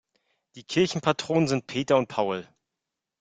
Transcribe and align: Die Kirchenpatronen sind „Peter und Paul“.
Die 0.55 0.63
Kirchenpatronen 0.63 1.47
sind 1.47 1.67
„Peter 1.67 1.95
und 1.95 2.07
Paul“. 2.07 2.47